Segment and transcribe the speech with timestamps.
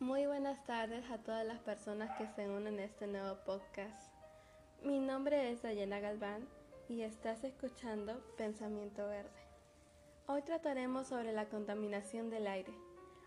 [0.00, 4.10] Muy buenas tardes a todas las personas que se unen a este nuevo podcast.
[4.82, 6.48] Mi nombre es Dayana Galván
[6.88, 9.28] y estás escuchando Pensamiento Verde.
[10.26, 12.72] Hoy trataremos sobre la contaminación del aire.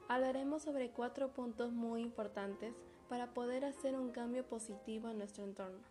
[0.10, 2.74] Hablaremos sobre cuatro puntos muy importantes
[3.08, 5.86] para poder hacer un cambio positivo en nuestro entorno.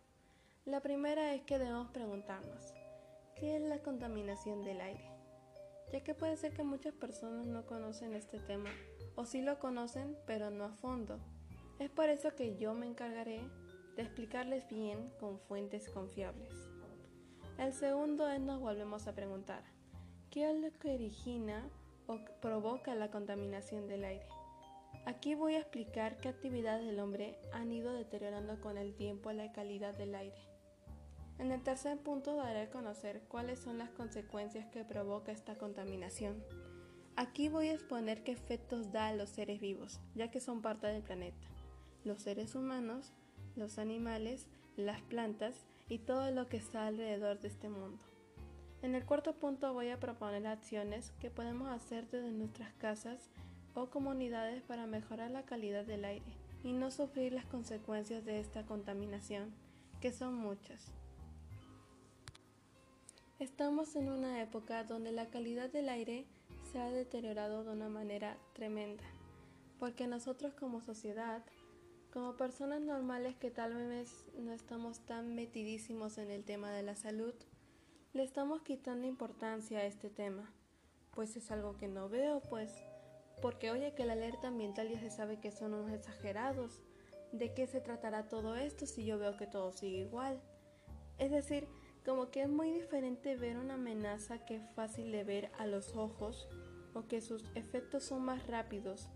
[0.64, 2.74] La primera es que debemos preguntarnos,
[3.36, 5.08] ¿qué es la contaminación del aire?
[5.92, 8.70] Ya que puede ser que muchas personas no conocen este tema
[9.16, 11.18] o sí lo conocen pero no a fondo.
[11.78, 13.40] Es por eso que yo me encargaré
[13.96, 16.52] de explicarles bien con fuentes confiables.
[17.58, 19.62] El segundo es nos volvemos a preguntar,
[20.30, 21.68] ¿qué es lo que origina
[22.06, 24.26] o provoca la contaminación del aire?
[25.04, 29.52] Aquí voy a explicar qué actividades del hombre han ido deteriorando con el tiempo la
[29.52, 30.40] calidad del aire.
[31.38, 36.42] En el tercer punto daré a conocer cuáles son las consecuencias que provoca esta contaminación.
[37.14, 40.86] Aquí voy a exponer qué efectos da a los seres vivos, ya que son parte
[40.86, 41.46] del planeta,
[42.04, 43.12] los seres humanos,
[43.54, 48.02] los animales, las plantas y todo lo que está alrededor de este mundo.
[48.80, 53.28] En el cuarto punto voy a proponer acciones que podemos hacer desde nuestras casas
[53.74, 56.32] o comunidades para mejorar la calidad del aire
[56.64, 59.52] y no sufrir las consecuencias de esta contaminación,
[60.00, 60.92] que son muchas.
[63.38, 66.26] Estamos en una época donde la calidad del aire
[66.72, 69.04] se ha deteriorado de una manera tremenda,
[69.78, 71.44] porque nosotros como sociedad,
[72.12, 76.96] como personas normales que tal vez no estamos tan metidísimos en el tema de la
[76.96, 77.34] salud,
[78.14, 80.50] le estamos quitando importancia a este tema,
[81.10, 82.72] pues es algo que no veo, pues,
[83.42, 86.80] porque oye que la alerta ambiental ya se sabe que son unos exagerados.
[87.32, 90.40] ¿De qué se tratará todo esto si yo veo que todo sigue igual?
[91.18, 91.66] Es decir,
[92.04, 95.94] como que es muy diferente ver una amenaza que es fácil de ver a los
[95.96, 96.48] ojos
[96.94, 99.08] o que sus efectos son más rápidos,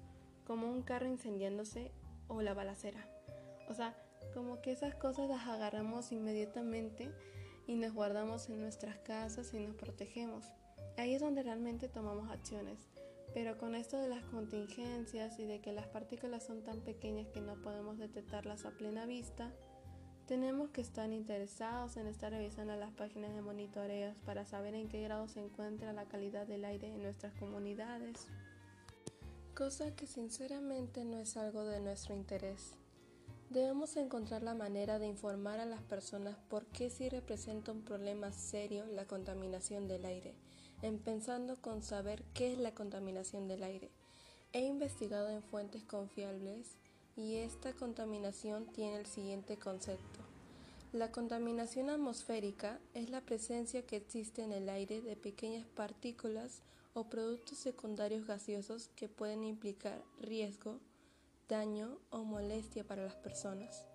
[0.46, 1.92] como un carro incendiándose
[2.28, 3.06] o la balacera.
[3.68, 3.96] O sea,
[4.34, 7.10] como que esas cosas las agarramos inmediatamente
[7.66, 10.52] y nos guardamos en nuestras casas y nos protegemos.
[10.96, 12.88] Ahí es donde realmente tomamos acciones.
[13.34, 17.40] Pero con esto de las contingencias y de que las partículas son tan pequeñas que
[17.40, 19.52] no podemos detectarlas a plena vista,
[20.26, 25.00] tenemos que estar interesados en estar revisando las páginas de monitoreos para saber en qué
[25.02, 28.26] grado se encuentra la calidad del aire en nuestras comunidades.
[29.54, 32.74] Cosa que sinceramente no es algo de nuestro interés.
[33.50, 38.32] Debemos encontrar la manera de informar a las personas por qué sí representa un problema
[38.32, 40.34] serio la contaminación del aire,
[40.82, 43.92] empezando con saber qué es la contaminación del aire.
[44.52, 46.76] He investigado en fuentes confiables
[47.16, 50.20] y esta contaminación tiene el siguiente concepto.
[50.92, 56.62] La contaminación atmosférica es la presencia que existe en el aire de pequeñas partículas
[56.94, 60.78] o productos secundarios gaseosos que pueden implicar riesgo,
[61.48, 63.86] daño o molestia para las personas,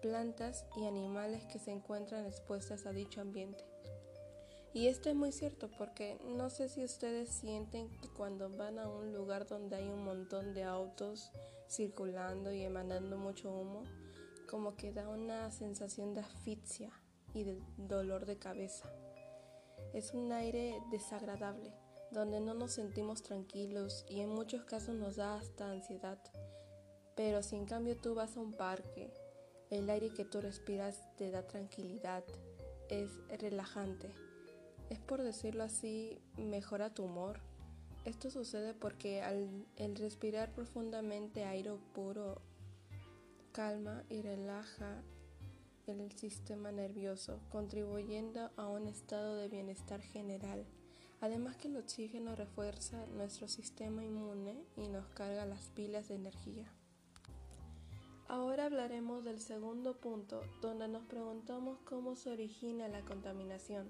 [0.00, 3.64] plantas y animales que se encuentran expuestas a dicho ambiente.
[4.74, 8.88] Y esto es muy cierto porque no sé si ustedes sienten que cuando van a
[8.88, 11.30] un lugar donde hay un montón de autos
[11.72, 13.84] circulando y emanando mucho humo,
[14.48, 16.92] como que da una sensación de asfixia
[17.32, 18.92] y de dolor de cabeza.
[19.94, 21.72] Es un aire desagradable,
[22.10, 26.18] donde no nos sentimos tranquilos y en muchos casos nos da hasta ansiedad.
[27.16, 29.12] Pero si en cambio tú vas a un parque,
[29.70, 32.24] el aire que tú respiras te da tranquilidad,
[32.88, 34.14] es relajante
[34.92, 37.40] es por decirlo así, mejora tu humor.
[38.04, 42.40] Esto sucede porque al el respirar profundamente aire puro
[43.52, 45.02] calma y relaja
[45.86, 50.64] el sistema nervioso, contribuyendo a un estado de bienestar general.
[51.20, 56.72] Además que el oxígeno refuerza nuestro sistema inmune y nos carga las pilas de energía.
[58.26, 63.86] Ahora hablaremos del segundo punto, donde nos preguntamos cómo se origina la contaminación.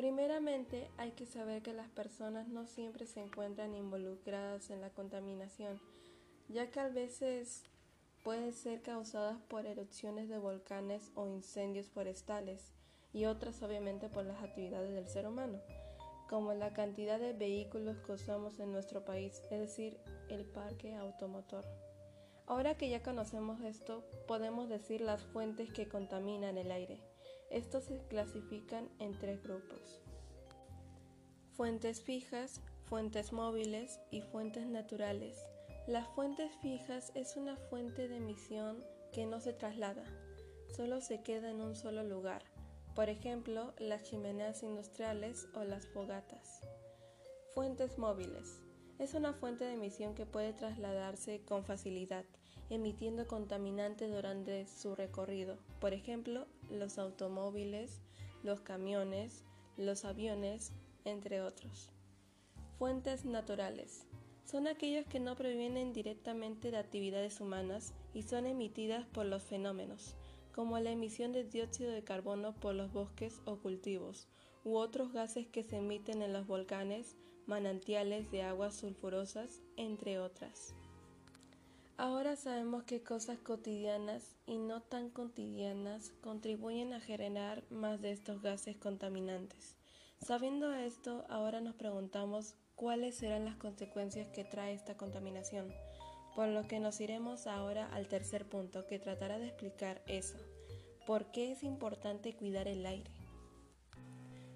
[0.00, 5.78] Primeramente, hay que saber que las personas no siempre se encuentran involucradas en la contaminación,
[6.48, 7.64] ya que a veces
[8.24, 12.72] pueden ser causadas por erupciones de volcanes o incendios forestales,
[13.12, 15.60] y otras obviamente por las actividades del ser humano,
[16.30, 19.98] como la cantidad de vehículos que usamos en nuestro país, es decir,
[20.30, 21.66] el parque automotor.
[22.46, 27.09] Ahora que ya conocemos esto, podemos decir las fuentes que contaminan el aire.
[27.50, 30.00] Estos se clasifican en tres grupos.
[31.52, 35.44] Fuentes fijas, fuentes móviles y fuentes naturales.
[35.86, 40.04] Las fuentes fijas es una fuente de emisión que no se traslada,
[40.74, 42.42] solo se queda en un solo lugar,
[42.94, 46.60] por ejemplo las chimeneas industriales o las fogatas.
[47.54, 48.62] Fuentes móviles
[48.98, 52.24] Es una fuente de emisión que puede trasladarse con facilidad,
[52.70, 55.58] emitiendo contaminantes durante su recorrido.
[55.80, 58.00] Por ejemplo, los automóviles,
[58.42, 59.44] los camiones,
[59.76, 60.72] los aviones,
[61.04, 61.90] entre otros.
[62.78, 64.06] Fuentes naturales.
[64.44, 70.16] Son aquellos que no provienen directamente de actividades humanas y son emitidas por los fenómenos,
[70.54, 74.28] como la emisión de dióxido de carbono por los bosques o cultivos,
[74.64, 77.16] u otros gases que se emiten en los volcanes,
[77.46, 80.74] manantiales de aguas sulfurosas, entre otras.
[82.02, 88.40] Ahora sabemos que cosas cotidianas y no tan cotidianas contribuyen a generar más de estos
[88.40, 89.76] gases contaminantes.
[90.18, 95.74] Sabiendo esto, ahora nos preguntamos cuáles serán las consecuencias que trae esta contaminación,
[96.34, 100.38] por lo que nos iremos ahora al tercer punto que tratará de explicar eso,
[101.06, 103.10] por qué es importante cuidar el aire.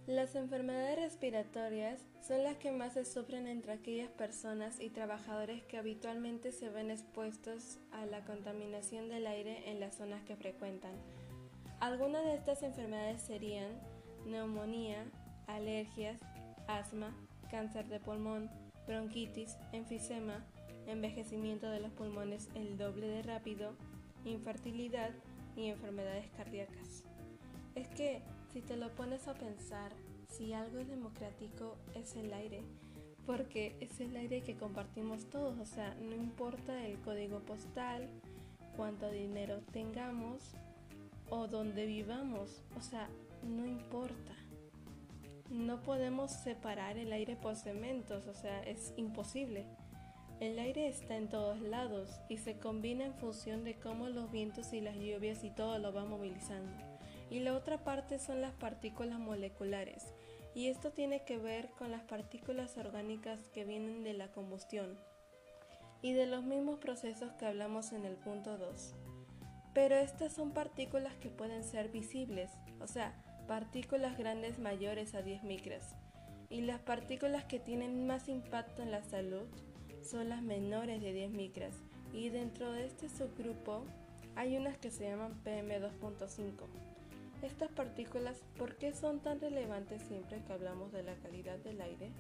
[0.06, 5.78] Las enfermedades respiratorias son las que más se sufren entre aquellas personas y trabajadores que
[5.78, 10.92] habitualmente se ven expuestos a la contaminación del aire en las zonas que frecuentan.
[11.80, 13.80] Algunas de estas enfermedades serían
[14.26, 15.06] neumonía,
[15.46, 16.20] alergias,
[16.66, 17.16] asma,
[17.50, 18.50] cáncer de pulmón,
[18.86, 20.44] bronquitis, enfisema,
[20.86, 23.74] envejecimiento de los pulmones el doble de rápido,
[24.26, 25.12] infertilidad
[25.56, 27.04] y enfermedades cardíacas.
[27.74, 28.20] Es que
[28.54, 29.90] si te lo pones a pensar,
[30.28, 32.62] si algo es democrático es el aire,
[33.26, 38.08] porque es el aire que compartimos todos, o sea, no importa el código postal,
[38.76, 40.52] cuánto dinero tengamos
[41.30, 43.08] o dónde vivamos, o sea,
[43.42, 44.36] no importa.
[45.50, 49.66] No podemos separar el aire por cementos, o sea, es imposible.
[50.38, 54.72] El aire está en todos lados y se combina en función de cómo los vientos
[54.72, 56.93] y las lluvias y todo lo va movilizando
[57.34, 60.04] y la otra parte son las partículas moleculares,
[60.54, 64.96] y esto tiene que ver con las partículas orgánicas que vienen de la combustión
[66.00, 68.94] y de los mismos procesos que hablamos en el punto 2.
[69.74, 75.42] Pero estas son partículas que pueden ser visibles, o sea, partículas grandes mayores a 10
[75.42, 75.96] micras.
[76.50, 79.48] Y las partículas que tienen más impacto en la salud
[80.04, 81.74] son las menores de 10 micras.
[82.12, 83.86] Y dentro de este subgrupo
[84.36, 86.94] hay unas que se llaman PM2.5.
[87.44, 92.10] Estas partículas, ¿por qué son tan relevantes siempre que hablamos de la calidad del aire?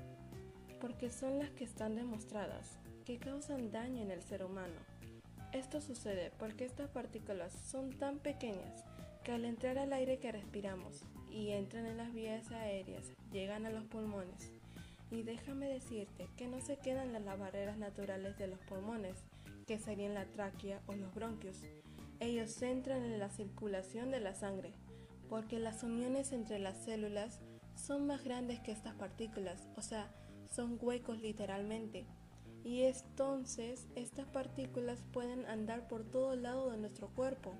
[0.82, 4.74] Porque son las que están demostradas que causan daño en el ser humano.
[5.54, 8.84] Esto sucede porque estas partículas son tan pequeñas
[9.24, 11.00] que al entrar al aire que respiramos
[11.30, 14.52] y entran en las vías aéreas, llegan a los pulmones.
[15.10, 19.16] Y déjame decirte que no se quedan en las barreras naturales de los pulmones,
[19.66, 21.62] que serían la tráquea o los bronquios.
[22.20, 24.74] Ellos entran en la circulación de la sangre,
[25.28, 27.40] porque las uniones entre las células
[27.74, 30.10] son más grandes que estas partículas, o sea,
[30.50, 32.06] son huecos literalmente.
[32.64, 37.54] Y entonces estas partículas pueden andar por todo lado de nuestro cuerpo,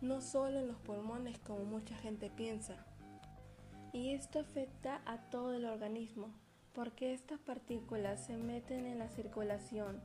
[0.00, 2.76] no solo en los pulmones como mucha gente piensa.
[3.92, 6.34] Y esto afecta a todo el organismo,
[6.74, 10.02] porque estas partículas se meten en la circulación,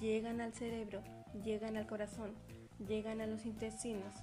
[0.00, 1.02] llegan al cerebro,
[1.44, 2.34] llegan al corazón,
[2.86, 4.14] llegan a los intestinos,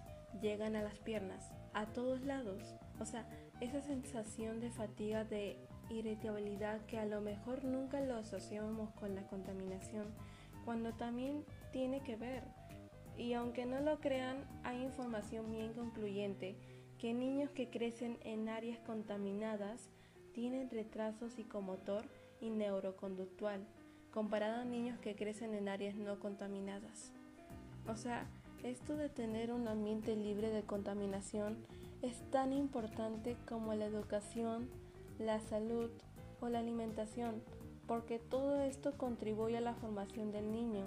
[0.41, 2.75] llegan a las piernas, a todos lados.
[2.99, 3.27] O sea,
[3.61, 5.57] esa sensación de fatiga, de
[5.89, 10.07] irritabilidad que a lo mejor nunca lo asociamos con la contaminación,
[10.65, 12.43] cuando también tiene que ver.
[13.15, 16.55] Y aunque no lo crean, hay información bien concluyente
[16.97, 19.89] que niños que crecen en áreas contaminadas
[20.33, 22.05] tienen retraso psicomotor
[22.41, 23.65] y neuroconductual,
[24.11, 27.13] comparado a niños que crecen en áreas no contaminadas.
[27.87, 28.27] O sea,
[28.63, 31.57] esto de tener un ambiente libre de contaminación
[32.01, 34.69] es tan importante como la educación,
[35.19, 35.89] la salud
[36.39, 37.41] o la alimentación,
[37.87, 40.85] porque todo esto contribuye a la formación del niño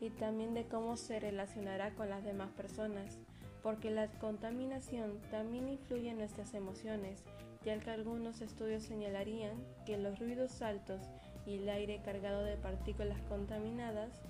[0.00, 3.18] y también de cómo se relacionará con las demás personas,
[3.62, 7.24] porque la contaminación también influye en nuestras emociones,
[7.64, 11.02] ya que algunos estudios señalarían que los ruidos altos
[11.46, 14.22] y el aire cargado de partículas contaminadas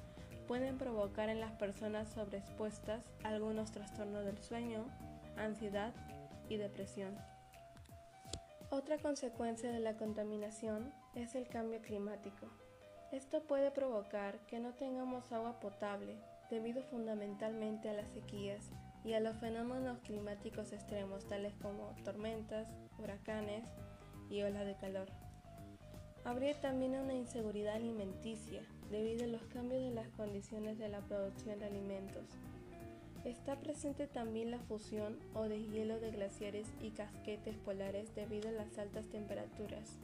[0.46, 4.84] pueden provocar en las personas sobreexpuestas algunos trastornos del sueño,
[5.36, 5.92] ansiedad
[6.48, 7.16] y depresión.
[8.70, 12.46] Otra consecuencia de la contaminación es el cambio climático.
[13.12, 16.16] Esto puede provocar que no tengamos agua potable
[16.50, 18.70] debido fundamentalmente a las sequías
[19.04, 23.64] y a los fenómenos climáticos extremos tales como tormentas, huracanes
[24.28, 25.08] y olas de calor.
[26.24, 31.58] Habría también una inseguridad alimenticia debido a los cambios de las condiciones de la producción
[31.58, 32.24] de alimentos.
[33.24, 38.78] Está presente también la fusión o deshielo de glaciares y casquetes polares debido a las
[38.78, 39.98] altas temperaturas.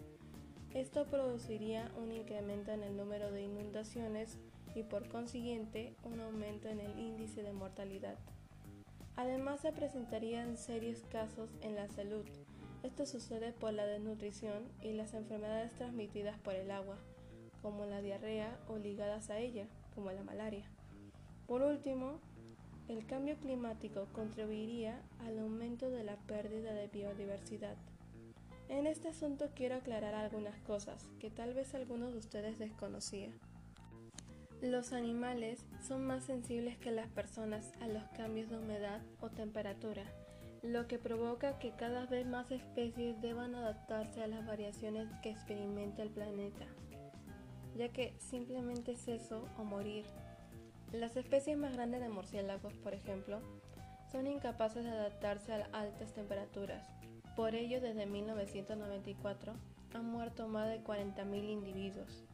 [0.75, 4.39] Esto produciría un incremento en el número de inundaciones
[4.75, 8.17] y por consiguiente un aumento en el índice de mortalidad.
[9.17, 12.25] Además se presentarían serios casos en la salud.
[12.83, 16.97] Esto sucede por la desnutrición y las enfermedades transmitidas por el agua,
[17.63, 20.65] como la diarrea o ligadas a ella, como la malaria.
[21.47, 22.19] Por último,
[22.89, 27.77] el cambio climático contribuiría al aumento de la pérdida de biodiversidad.
[28.69, 33.33] En este asunto quiero aclarar algunas cosas que tal vez algunos de ustedes desconocían.
[34.63, 40.05] Los animales son más sensibles que las personas a los cambios de humedad o temperatura,
[40.63, 46.03] lo que provoca que cada vez más especies deban adaptarse a las variaciones que experimenta
[46.03, 46.67] el planeta,
[47.77, 50.05] ya que simplemente es eso o morir.
[50.93, 53.41] Las especies más grandes de murciélagos, por ejemplo,
[54.11, 56.85] son incapaces de adaptarse a altas temperaturas.
[57.35, 59.55] Por ello, desde 1994
[59.95, 62.25] han muerto más de 40.000 individuos.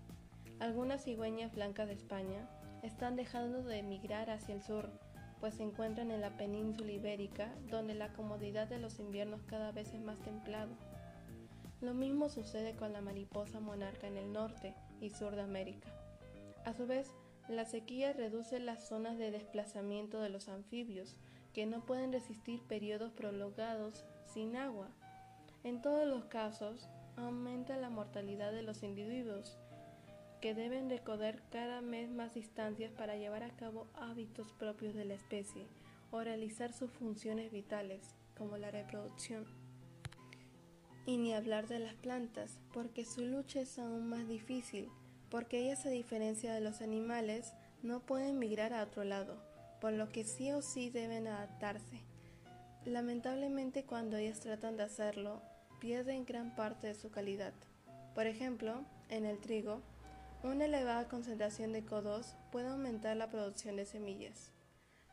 [0.58, 2.48] Algunas cigüeñas blancas de España
[2.82, 4.90] están dejando de emigrar hacia el sur,
[5.38, 9.94] pues se encuentran en la península ibérica, donde la comodidad de los inviernos cada vez
[9.94, 10.72] es más templado.
[11.80, 15.88] Lo mismo sucede con la mariposa monarca en el norte y sur de América.
[16.64, 17.12] A su vez,
[17.48, 21.16] la sequía reduce las zonas de desplazamiento de los anfibios,
[21.54, 24.88] que no pueden resistir periodos prolongados sin agua.
[25.64, 29.56] En todos los casos, aumenta la mortalidad de los individuos,
[30.40, 35.14] que deben recorrer cada vez más distancias para llevar a cabo hábitos propios de la
[35.14, 35.66] especie
[36.10, 39.46] o realizar sus funciones vitales, como la reproducción.
[41.08, 44.90] Y ni hablar de las plantas, porque su lucha es aún más difícil,
[45.30, 49.42] porque ellas a diferencia de los animales no pueden migrar a otro lado,
[49.80, 52.02] por lo que sí o sí deben adaptarse.
[52.84, 55.40] Lamentablemente cuando ellas tratan de hacerlo,
[55.80, 57.54] pierden gran parte de su calidad.
[58.14, 59.80] Por ejemplo, en el trigo,
[60.42, 64.52] una elevada concentración de CO2 puede aumentar la producción de semillas,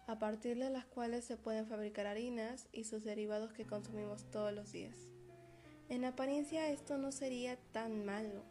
[0.07, 4.51] a partir de las cuales se pueden fabricar harinas y sus derivados que consumimos todos
[4.51, 5.14] los días.
[5.89, 8.43] En apariencia esto no sería tan malo,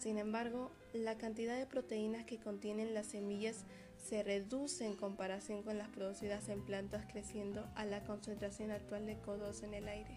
[0.00, 3.66] sin embargo, la cantidad de proteínas que contienen las semillas
[4.02, 9.20] se reduce en comparación con las producidas en plantas creciendo a la concentración actual de
[9.20, 10.16] CO2 en el aire.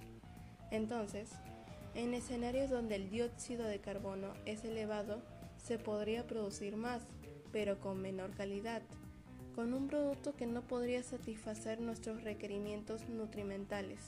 [0.71, 1.31] Entonces,
[1.95, 5.21] en escenarios donde el dióxido de carbono es elevado,
[5.57, 7.01] se podría producir más,
[7.51, 8.83] pero con menor calidad,
[9.53, 13.99] con un producto que no podría satisfacer nuestros requerimientos nutrimentales.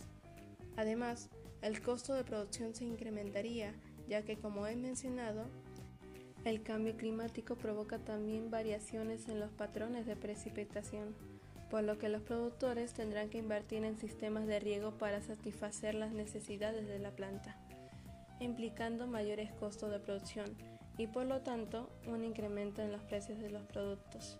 [0.77, 1.29] Además,
[1.62, 3.74] el costo de producción se incrementaría,
[4.07, 5.45] ya que como he mencionado,
[6.45, 11.15] el cambio climático provoca también variaciones en los patrones de precipitación,
[11.71, 16.12] por lo que los productores tendrán que invertir en sistemas de riego para satisfacer las
[16.12, 17.57] necesidades de la planta,
[18.39, 20.55] implicando mayores costos de producción
[20.97, 24.38] y por lo tanto un incremento en los precios de los productos.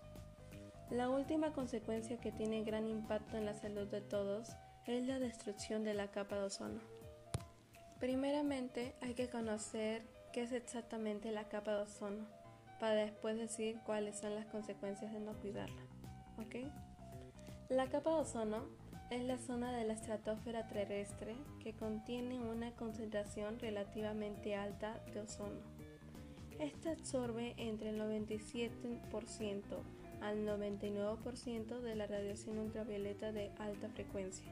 [0.92, 4.50] La última consecuencia que tiene gran impacto en la salud de todos
[4.86, 6.95] es la destrucción de la capa de ozono.
[8.06, 12.28] Primeramente hay que conocer qué es exactamente la capa de ozono
[12.80, 15.82] para después decir cuáles son las consecuencias de no cuidarla.
[17.68, 18.68] La capa de ozono
[19.10, 25.62] es la zona de la estratosfera terrestre que contiene una concentración relativamente alta de ozono.
[26.60, 29.64] Esta absorbe entre el 97%
[30.22, 34.46] al 99% de la radiación ultravioleta de alta frecuencia.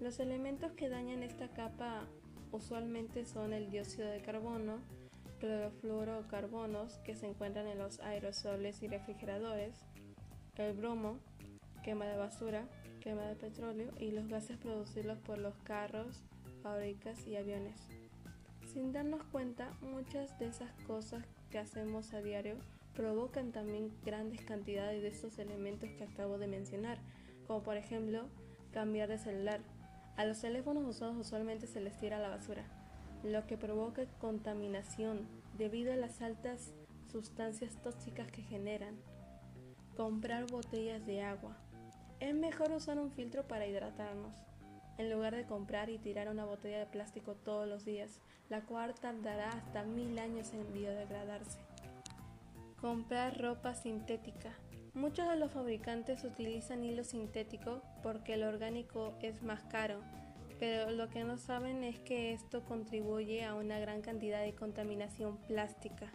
[0.00, 2.08] Los elementos que dañan esta capa
[2.52, 4.78] usualmente son el dióxido de carbono,
[5.40, 9.74] clorofluorocarbonos que se encuentran en los aerosoles y refrigeradores,
[10.56, 11.18] el bromo,
[11.82, 12.68] quema de basura,
[13.00, 16.22] quema de petróleo y los gases producidos por los carros,
[16.62, 17.88] fábricas y aviones.
[18.72, 22.56] Sin darnos cuenta, muchas de esas cosas que hacemos a diario
[22.94, 26.98] provocan también grandes cantidades de estos elementos que acabo de mencionar,
[27.46, 28.28] como por ejemplo
[28.72, 29.60] cambiar de celular.
[30.16, 32.64] A los teléfonos usados usualmente se les tira la basura,
[33.22, 35.26] lo que provoca contaminación
[35.56, 36.72] debido a las altas
[37.10, 38.96] sustancias tóxicas que generan.
[39.96, 41.56] Comprar botellas de agua.
[42.20, 44.34] Es mejor usar un filtro para hidratarnos
[44.98, 48.94] en lugar de comprar y tirar una botella de plástico todos los días, la cual
[48.94, 51.58] tardará hasta mil años en biodegradarse.
[52.80, 54.52] Comprar ropa sintética.
[54.94, 60.02] Muchos de los fabricantes utilizan hilo sintético porque el orgánico es más caro,
[60.60, 65.38] pero lo que no saben es que esto contribuye a una gran cantidad de contaminación
[65.48, 66.12] plástica.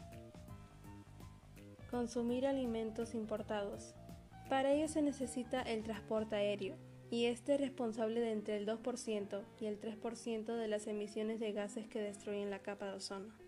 [1.89, 3.96] Consumir alimentos importados.
[4.48, 6.75] Para ello se necesita el transporte aéreo,
[7.10, 11.51] y este es responsable de entre el 2% y el 3% de las emisiones de
[11.51, 13.47] gases que destruyen la capa de ozono.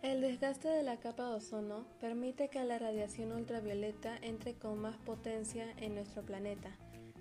[0.00, 4.96] El desgaste de la capa de ozono permite que la radiación ultravioleta entre con más
[4.98, 6.70] potencia en nuestro planeta,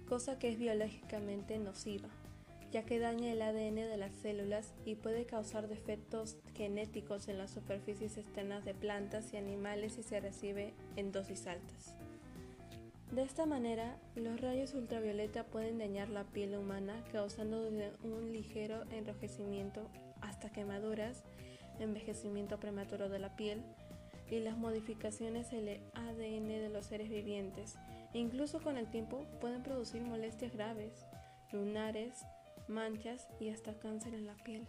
[0.07, 2.09] cosa que es biológicamente nociva,
[2.71, 7.49] ya que daña el ADN de las células y puede causar defectos genéticos en las
[7.49, 11.95] superficies externas de plantas y animales si se recibe en dosis altas.
[13.11, 17.67] De esta manera, los rayos ultravioleta pueden dañar la piel humana causando
[18.03, 19.89] un ligero enrojecimiento
[20.21, 21.23] hasta quemaduras
[21.83, 23.63] envejecimiento prematuro de la piel
[24.29, 27.75] y las modificaciones en el ADN de los seres vivientes.
[28.13, 31.05] Incluso con el tiempo pueden producir molestias graves,
[31.51, 32.25] lunares,
[32.67, 34.67] manchas y hasta cáncer en la piel.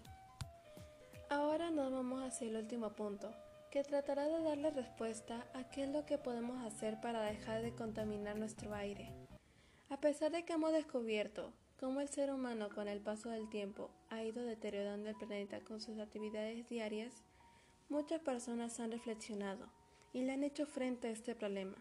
[1.30, 3.32] Ahora nos vamos hacia el último punto,
[3.70, 7.74] que tratará de darle respuesta a qué es lo que podemos hacer para dejar de
[7.74, 9.12] contaminar nuestro aire.
[9.90, 13.90] A pesar de que hemos descubierto cómo el ser humano con el paso del tiempo
[14.10, 17.22] ha ido deteriorando el planeta con sus actividades diarias,
[17.88, 19.66] muchas personas han reflexionado
[20.12, 21.76] y le han hecho frente a este problema.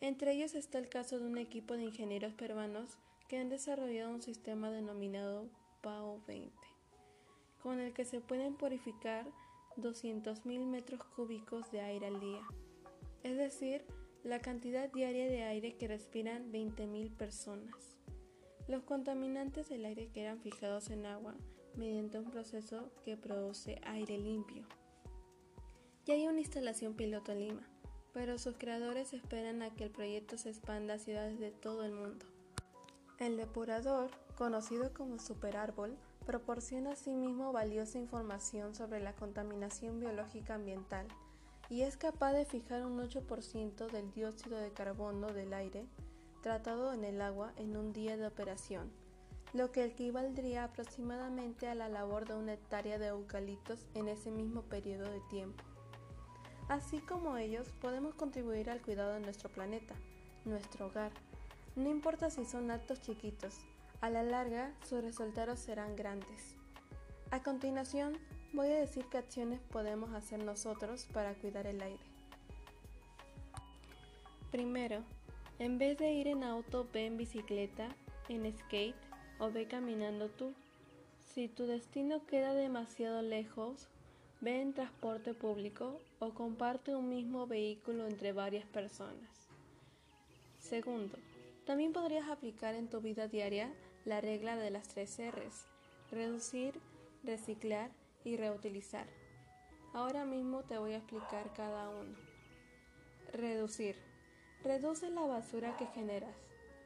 [0.00, 4.22] Entre ellos está el caso de un equipo de ingenieros peruanos que han desarrollado un
[4.22, 5.48] sistema denominado
[5.80, 6.52] PAO 20,
[7.62, 9.26] con el que se pueden purificar
[9.76, 12.42] 200.000 metros cúbicos de aire al día,
[13.24, 13.84] es decir,
[14.22, 17.95] la cantidad diaria de aire que respiran 20.000 personas.
[18.68, 21.34] Los contaminantes del aire quedan fijados en agua
[21.76, 24.64] mediante un proceso que produce aire limpio.
[26.04, 27.68] Ya hay una instalación piloto en Lima,
[28.12, 31.92] pero sus creadores esperan a que el proyecto se expanda a ciudades de todo el
[31.92, 32.26] mundo.
[33.18, 35.96] El depurador, conocido como superárbol,
[36.26, 41.06] proporciona asimismo valiosa información sobre la contaminación biológica ambiental
[41.70, 45.86] y es capaz de fijar un 8% del dióxido de carbono del aire
[46.46, 48.92] tratado en el agua en un día de operación,
[49.52, 54.62] lo que equivaldría aproximadamente a la labor de una hectárea de eucaliptos en ese mismo
[54.62, 55.64] periodo de tiempo.
[56.68, 59.96] Así como ellos, podemos contribuir al cuidado de nuestro planeta,
[60.44, 61.10] nuestro hogar.
[61.74, 63.56] No importa si son actos chiquitos,
[64.00, 66.54] a la larga sus resultados serán grandes.
[67.32, 68.18] A continuación,
[68.52, 72.04] voy a decir qué acciones podemos hacer nosotros para cuidar el aire.
[74.52, 75.02] Primero,
[75.58, 77.88] en vez de ir en auto, ve en bicicleta,
[78.28, 78.94] en skate
[79.38, 80.52] o ve caminando tú.
[81.34, 83.88] Si tu destino queda demasiado lejos,
[84.40, 89.48] ve en transporte público o comparte un mismo vehículo entre varias personas.
[90.58, 91.18] Segundo,
[91.64, 93.72] también podrías aplicar en tu vida diaria
[94.04, 95.66] la regla de las tres R's,
[96.10, 96.80] reducir,
[97.24, 97.90] reciclar
[98.24, 99.06] y reutilizar.
[99.92, 102.14] Ahora mismo te voy a explicar cada uno.
[103.32, 104.05] Reducir.
[104.66, 106.34] Reduce la basura que generas.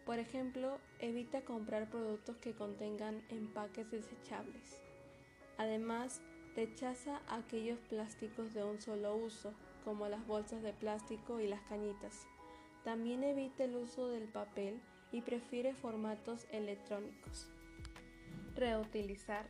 [0.04, 4.82] Por ejemplo, evita comprar productos que contengan empaques desechables.
[5.56, 6.20] Además,
[6.54, 12.26] rechaza aquellos plásticos de un solo uso, como las bolsas de plástico y las cañitas.
[12.84, 14.78] También evita el uso del papel
[15.10, 17.48] y prefiere formatos electrónicos.
[18.56, 19.46] Reutilizar.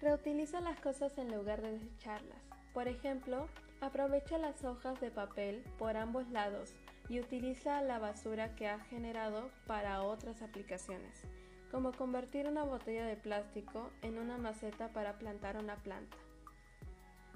[0.00, 2.44] Reutiliza las cosas en lugar de desecharlas.
[2.74, 3.48] Por ejemplo,
[3.80, 6.74] aprovecha las hojas de papel por ambos lados
[7.08, 11.22] y utiliza la basura que ha generado para otras aplicaciones,
[11.70, 16.16] como convertir una botella de plástico en una maceta para plantar una planta.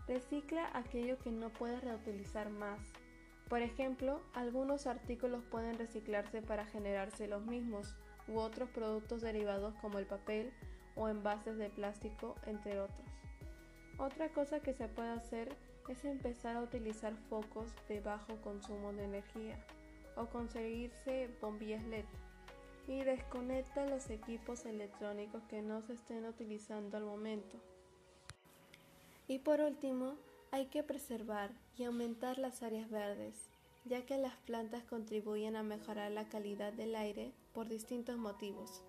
[0.07, 2.81] Recicla aquello que no puedes reutilizar más.
[3.49, 7.97] Por ejemplo, algunos artículos pueden reciclarse para generarse los mismos
[8.29, 10.53] u otros productos derivados como el papel
[10.95, 13.07] o envases de plástico, entre otros.
[13.99, 15.57] Otra cosa que se puede hacer
[15.89, 19.65] es empezar a utilizar focos de bajo consumo de energía
[20.17, 22.05] o conseguirse bombillas LED
[22.89, 27.59] y desconecta los equipos electrónicos que no se estén utilizando al momento.
[29.29, 30.17] Y por último,
[30.53, 33.51] hay que preservar y aumentar las áreas verdes,
[33.85, 38.83] ya que las plantas contribuyen a mejorar la calidad del aire por distintos motivos.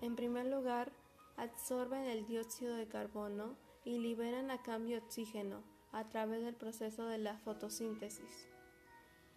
[0.00, 0.92] En primer lugar,
[1.36, 7.18] absorben el dióxido de carbono y liberan a cambio oxígeno, a través del proceso de
[7.18, 8.48] la fotosíntesis.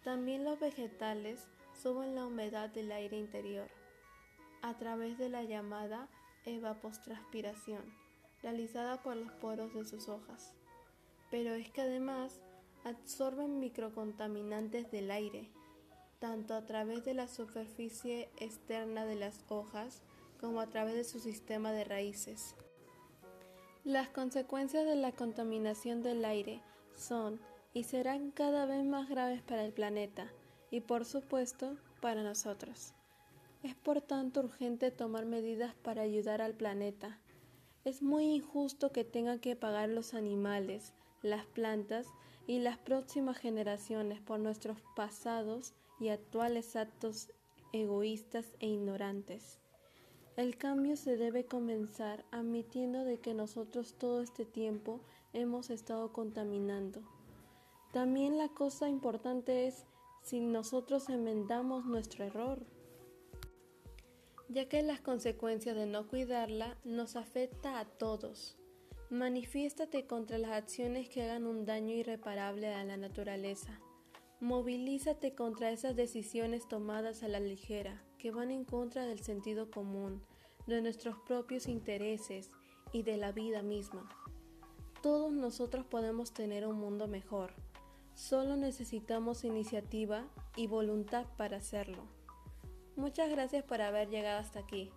[0.02, 1.46] También los vegetales
[1.80, 3.68] suben la humedad del aire interior
[4.62, 6.08] a través de la llamada
[6.44, 7.84] evapotranspiración,
[8.42, 10.52] realizada por los poros de sus hojas.
[11.30, 12.40] Pero es que además
[12.84, 15.50] absorben microcontaminantes del aire,
[16.20, 20.02] tanto a través de la superficie externa de las hojas
[20.40, 22.54] como a través de su sistema de raíces.
[23.86, 26.60] Las consecuencias de la contaminación del aire
[26.96, 27.38] son
[27.72, 30.26] y serán cada vez más graves para el planeta
[30.72, 32.94] y por supuesto para nosotros.
[33.62, 37.20] Es por tanto urgente tomar medidas para ayudar al planeta.
[37.84, 42.08] Es muy injusto que tengan que pagar los animales, las plantas
[42.48, 47.28] y las próximas generaciones por nuestros pasados y actuales actos
[47.72, 49.60] egoístas e ignorantes.
[50.36, 55.00] El cambio se debe comenzar admitiendo de que nosotros todo este tiempo
[55.32, 57.00] hemos estado contaminando.
[57.90, 59.86] También la cosa importante es
[60.22, 62.66] si nosotros enmendamos nuestro error,
[64.50, 68.58] ya que las consecuencias de no cuidarla nos afecta a todos.
[69.08, 73.80] Manifiéstate contra las acciones que hagan un daño irreparable a la naturaleza.
[74.40, 80.20] Movilízate contra esas decisiones tomadas a la ligera, que van en contra del sentido común,
[80.66, 82.50] de nuestros propios intereses
[82.90, 84.08] y de la vida misma.
[85.00, 87.52] Todos nosotros podemos tener un mundo mejor,
[88.14, 90.24] solo necesitamos iniciativa
[90.56, 92.02] y voluntad para hacerlo.
[92.96, 94.90] Muchas gracias por haber llegado hasta aquí.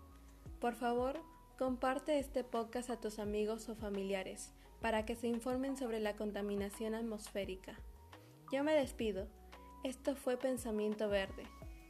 [0.59, 1.19] Por favor,
[1.55, 6.95] comparte este podcast a tus amigos o familiares para que se informen sobre la contaminación
[6.95, 7.75] atmosférica.
[8.51, 9.27] Yo me despido.
[9.83, 11.43] Esto fue Pensamiento Verde.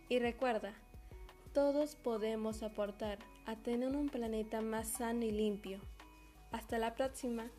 [0.09, 0.73] Y recuerda,
[1.53, 5.79] todos podemos aportar a tener un planeta más sano y limpio.
[6.51, 7.49] Hasta la próxima.